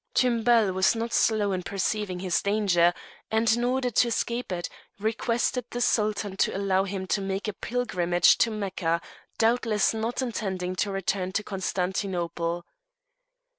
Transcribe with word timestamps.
Tumbel 0.15 0.73
was 0.73 0.95
not 0.95 1.13
slow 1.13 1.51
in 1.51 1.61
perceiving 1.61 2.21
his 2.21 2.41
danger, 2.41 2.91
and 3.29 3.55
in 3.55 3.63
order 3.63 3.91
to 3.91 4.07
escape 4.07 4.51
it, 4.51 4.67
requested 4.97 5.63
the 5.69 5.79
Sultan 5.79 6.35
to 6.37 6.57
allow 6.57 6.85
him 6.85 7.05
to 7.05 7.21
make 7.21 7.47
a 7.47 7.53
pilgrimage 7.53 8.39
to 8.39 8.49
Mecca, 8.49 8.99
doubtless 9.37 9.93
not 9.93 10.23
intending 10.23 10.75
to 10.77 10.89
return 10.89 11.31
to 11.33 11.43
Constantinople. 11.43 12.65